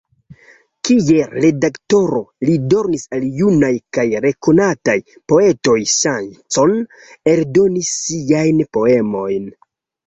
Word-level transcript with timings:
Kiel 0.87 1.33
redaktoro, 1.43 2.21
li 2.49 2.55
donis 2.75 3.05
al 3.19 3.27
junaj 3.41 3.71
kaj 3.99 4.07
nekonataj 4.27 4.97
poetoj 5.35 5.79
ŝancon 5.95 6.77
eldoni 7.37 7.89
siajn 7.95 8.69
poemojn. 8.77 9.51